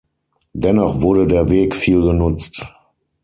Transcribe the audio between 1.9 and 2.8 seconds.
genutzt.